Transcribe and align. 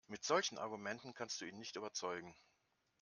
Mit 0.07 0.23
solchen 0.23 0.57
Argumenten 0.57 1.13
kannst 1.13 1.39
du 1.39 1.45
ihn 1.45 1.59
nicht 1.59 1.75
überzeugen. 1.75 2.35